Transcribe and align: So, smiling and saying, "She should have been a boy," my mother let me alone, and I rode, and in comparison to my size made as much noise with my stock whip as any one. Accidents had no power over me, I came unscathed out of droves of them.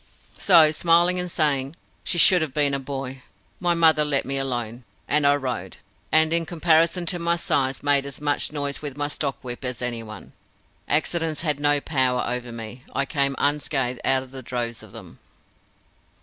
So, 0.39 0.71
smiling 0.71 1.19
and 1.19 1.29
saying, 1.29 1.75
"She 2.03 2.17
should 2.17 2.41
have 2.41 2.55
been 2.55 2.73
a 2.73 2.79
boy," 2.79 3.21
my 3.59 3.75
mother 3.75 4.03
let 4.03 4.25
me 4.25 4.39
alone, 4.39 4.83
and 5.07 5.27
I 5.27 5.35
rode, 5.35 5.77
and 6.11 6.33
in 6.33 6.43
comparison 6.47 7.05
to 7.05 7.19
my 7.19 7.35
size 7.35 7.83
made 7.83 8.07
as 8.07 8.19
much 8.19 8.51
noise 8.51 8.81
with 8.81 8.97
my 8.97 9.07
stock 9.07 9.37
whip 9.43 9.63
as 9.63 9.79
any 9.79 10.01
one. 10.01 10.33
Accidents 10.87 11.41
had 11.41 11.59
no 11.59 11.79
power 11.79 12.23
over 12.25 12.51
me, 12.51 12.83
I 12.93 13.05
came 13.05 13.35
unscathed 13.37 13.99
out 14.03 14.23
of 14.23 14.43
droves 14.43 14.81
of 14.81 14.91
them. 14.91 15.19